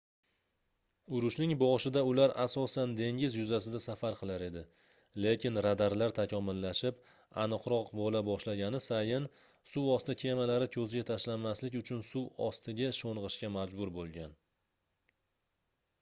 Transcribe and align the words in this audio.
urushning 1.17 1.51
boshida 1.63 2.01
ular 2.11 2.31
asosan 2.43 2.93
dengiz 2.99 3.35
yuzasida 3.39 3.81
safar 3.83 4.15
qilar 4.21 4.45
edi 4.45 4.63
lekin 5.25 5.61
radarlar 5.65 6.15
takomillashib 6.19 7.03
aniqroq 7.43 7.91
boʻla 7.99 8.21
boshlagani 8.31 8.79
sayin 8.87 9.27
suvosti 9.75 10.15
kemalari 10.23 10.69
koʻzga 10.77 11.03
tashlanmaslik 11.11 11.79
uchun 11.83 12.01
suv 12.13 12.43
ostiga 12.47 12.89
shongʻishga 13.03 13.51
majbur 13.59 13.93
boʻlgan 13.99 14.35